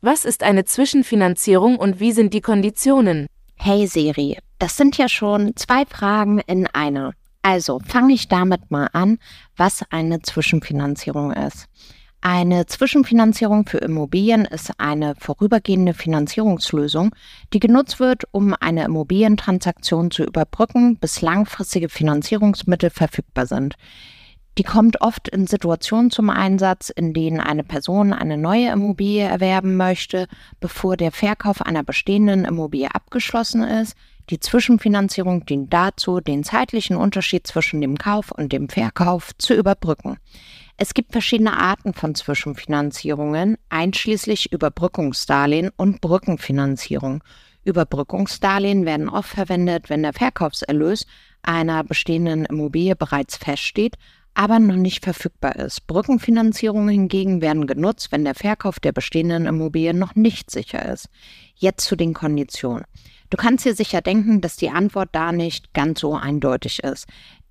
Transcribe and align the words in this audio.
was 0.00 0.24
ist 0.24 0.44
eine 0.44 0.64
Zwischenfinanzierung 0.64 1.76
und 1.76 1.98
wie 1.98 2.12
sind 2.12 2.32
die 2.32 2.40
Konditionen? 2.40 3.26
Hey 3.56 3.86
Siri, 3.88 4.38
das 4.58 4.76
sind 4.76 4.96
ja 4.96 5.08
schon 5.08 5.56
zwei 5.56 5.84
Fragen 5.86 6.38
in 6.46 6.68
einer. 6.68 7.14
Also 7.42 7.80
fange 7.84 8.14
ich 8.14 8.28
damit 8.28 8.70
mal 8.70 8.88
an, 8.92 9.18
was 9.56 9.82
eine 9.90 10.22
Zwischenfinanzierung 10.22 11.32
ist. 11.32 11.66
Eine 12.20 12.66
Zwischenfinanzierung 12.66 13.66
für 13.66 13.78
Immobilien 13.78 14.44
ist 14.44 14.72
eine 14.78 15.14
vorübergehende 15.16 15.94
Finanzierungslösung, 15.94 17.14
die 17.52 17.60
genutzt 17.60 18.00
wird, 18.00 18.24
um 18.32 18.54
eine 18.54 18.84
Immobilientransaktion 18.84 20.10
zu 20.10 20.24
überbrücken, 20.24 20.96
bis 20.96 21.22
langfristige 21.22 21.88
Finanzierungsmittel 21.88 22.90
verfügbar 22.90 23.46
sind. 23.46 23.74
Die 24.58 24.64
kommt 24.64 25.00
oft 25.02 25.28
in 25.28 25.46
Situationen 25.46 26.10
zum 26.10 26.30
Einsatz, 26.30 26.90
in 26.90 27.14
denen 27.14 27.38
eine 27.38 27.62
Person 27.62 28.12
eine 28.12 28.36
neue 28.36 28.72
Immobilie 28.72 29.22
erwerben 29.22 29.76
möchte, 29.76 30.26
bevor 30.58 30.96
der 30.96 31.12
Verkauf 31.12 31.62
einer 31.62 31.84
bestehenden 31.84 32.44
Immobilie 32.44 32.92
abgeschlossen 32.92 33.62
ist. 33.62 33.96
Die 34.30 34.40
Zwischenfinanzierung 34.40 35.46
dient 35.46 35.72
dazu, 35.72 36.18
den 36.18 36.42
zeitlichen 36.42 36.96
Unterschied 36.96 37.46
zwischen 37.46 37.80
dem 37.80 37.98
Kauf 37.98 38.32
und 38.32 38.52
dem 38.52 38.68
Verkauf 38.68 39.30
zu 39.38 39.54
überbrücken. 39.54 40.18
Es 40.76 40.92
gibt 40.92 41.12
verschiedene 41.12 41.56
Arten 41.56 41.94
von 41.94 42.16
Zwischenfinanzierungen, 42.16 43.58
einschließlich 43.68 44.50
Überbrückungsdarlehen 44.52 45.70
und 45.76 46.00
Brückenfinanzierung. 46.00 47.22
Überbrückungsdarlehen 47.62 48.86
werden 48.86 49.08
oft 49.08 49.30
verwendet, 49.30 49.88
wenn 49.88 50.02
der 50.02 50.14
Verkaufserlös 50.14 51.06
einer 51.42 51.84
bestehenden 51.84 52.44
Immobilie 52.44 52.96
bereits 52.96 53.36
feststeht 53.36 53.96
aber 54.38 54.60
noch 54.60 54.76
nicht 54.76 55.02
verfügbar 55.02 55.56
ist. 55.56 55.88
Brückenfinanzierungen 55.88 56.90
hingegen 56.90 57.40
werden 57.40 57.66
genutzt, 57.66 58.12
wenn 58.12 58.22
der 58.22 58.36
Verkauf 58.36 58.78
der 58.78 58.92
bestehenden 58.92 59.46
Immobilie 59.46 59.92
noch 59.92 60.14
nicht 60.14 60.52
sicher 60.52 60.92
ist. 60.92 61.08
Jetzt 61.56 61.84
zu 61.84 61.96
den 61.96 62.14
Konditionen. 62.14 62.84
Du 63.30 63.36
kannst 63.36 63.64
dir 63.64 63.74
sicher 63.74 64.00
denken, 64.00 64.40
dass 64.40 64.54
die 64.54 64.70
Antwort 64.70 65.08
da 65.10 65.32
nicht 65.32 65.74
ganz 65.74 65.98
so 65.98 66.14
eindeutig 66.14 66.84
ist 66.84 67.08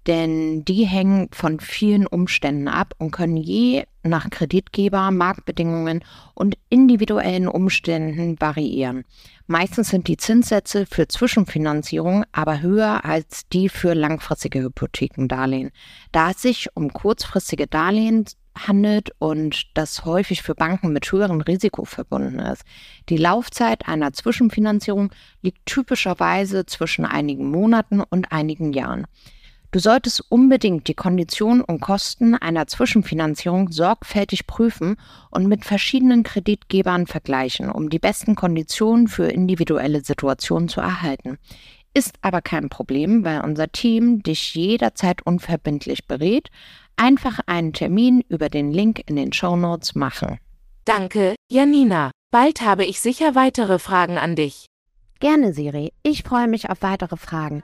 denn 0.08 0.64
die 0.64 0.86
hängen 0.86 1.30
von 1.34 1.60
vielen 1.60 2.08
Umständen 2.08 2.68
ab 2.68 2.94
und 2.98 3.12
können 3.12 3.38
je 3.38 3.84
nach 4.04 4.30
Kreditgeber, 4.30 5.12
Marktbedingungen 5.12 6.04
und 6.34 6.58
individuellen 6.70 7.50
Umständen 7.50 8.40
variieren. 8.40 9.04
Meistens 9.48 9.90
sind 9.90 10.08
die 10.08 10.18
Zinssätze 10.18 10.86
für 10.86 11.08
Zwischenfinanzierung 11.08 12.24
aber 12.32 12.62
höher 12.62 13.04
als 13.04 13.48
die 13.50 13.70
für 13.70 13.94
langfristige 13.94 14.62
Hypothekendarlehen. 14.62 15.72
Da 16.12 16.32
es 16.32 16.42
sich 16.42 16.70
um 16.74 16.94
kurzfristige 16.94 17.68
Darlehen 17.68 18.26
handelt 18.66 19.12
und 19.20 19.68
das 19.76 20.06
häufig 20.06 20.42
für 20.42 20.56
Banken 20.56 20.92
mit 20.92 21.12
höherem 21.12 21.42
Risiko 21.42 21.86
verbunden 21.86 22.40
ist. 22.40 22.64
Die 23.10 23.18
Laufzeit 23.18 23.88
einer 23.88 24.14
Zwischenfinanzierung 24.14 25.12
liegt 25.42 25.66
typischerweise 25.66 26.66
zwischen 26.66 27.06
einigen 27.06 27.52
Monaten 27.52 28.02
und 28.02 28.32
einigen 28.32 28.74
Jahren. 28.74 29.06
Du 29.72 29.80
solltest 29.80 30.24
unbedingt 30.30 30.88
die 30.88 30.94
Konditionen 30.94 31.62
und 31.62 31.82
Kosten 31.82 32.36
einer 32.36 32.68
Zwischenfinanzierung 32.68 33.70
sorgfältig 33.72 34.48
prüfen 34.48 34.96
und 35.30 35.48
mit 35.48 35.66
verschiedenen 35.66 36.24
Kreditgebern 36.24 37.06
vergleichen, 37.06 37.70
um 37.70 37.90
die 37.90 38.00
besten 38.00 38.36
Konditionen 38.36 39.08
für 39.08 39.28
individuelle 39.28 40.02
Situationen 40.02 40.70
zu 40.70 40.80
erhalten. 40.80 41.38
Ist 41.94 42.16
aber 42.22 42.42
kein 42.42 42.70
Problem, 42.70 43.26
weil 43.26 43.42
unser 43.42 43.72
Team 43.72 44.24
dich 44.24 44.54
jederzeit 44.56 45.26
unverbindlich 45.26 46.08
berät. 46.08 46.50
Einfach 46.96 47.40
einen 47.46 47.74
Termin 47.74 48.24
über 48.30 48.50
den 48.50 48.72
Link 48.72 49.02
in 49.08 49.16
den 49.16 49.34
Show 49.34 49.56
Notes 49.56 49.96
machen. 49.96 50.40
Danke, 50.86 51.36
Janina. 51.50 52.12
Bald 52.32 52.62
habe 52.62 52.86
ich 52.86 53.00
sicher 53.00 53.36
weitere 53.36 53.80
Fragen 53.80 54.18
an 54.18 54.36
dich. 54.36 54.68
Gerne, 55.20 55.54
Siri. 55.54 55.92
Ich 56.04 56.24
freue 56.24 56.48
mich 56.48 56.70
auf 56.70 56.82
weitere 56.82 57.18
Fragen. 57.18 57.64